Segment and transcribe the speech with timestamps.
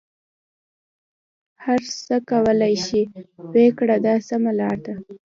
[1.63, 3.01] هر څه کولای شې
[3.53, 4.93] ویې کړه دا سمه لاره ده.